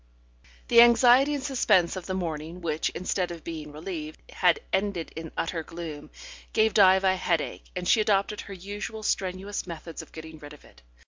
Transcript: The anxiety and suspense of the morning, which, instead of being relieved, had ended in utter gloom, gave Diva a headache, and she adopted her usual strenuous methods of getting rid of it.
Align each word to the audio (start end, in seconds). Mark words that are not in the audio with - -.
The 0.69 0.81
anxiety 0.81 1.35
and 1.35 1.43
suspense 1.43 1.95
of 1.95 2.07
the 2.07 2.15
morning, 2.15 2.59
which, 2.59 2.89
instead 2.95 3.29
of 3.29 3.43
being 3.43 3.71
relieved, 3.71 4.19
had 4.31 4.59
ended 4.73 5.13
in 5.15 5.31
utter 5.37 5.61
gloom, 5.61 6.09
gave 6.53 6.73
Diva 6.73 7.09
a 7.11 7.15
headache, 7.15 7.69
and 7.75 7.87
she 7.87 8.01
adopted 8.01 8.41
her 8.41 8.53
usual 8.55 9.03
strenuous 9.03 9.67
methods 9.67 10.01
of 10.01 10.11
getting 10.11 10.39
rid 10.39 10.53
of 10.53 10.65
it. 10.65 10.81